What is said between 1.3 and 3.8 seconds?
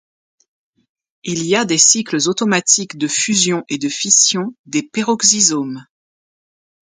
y a des cycles automatiques de fusion et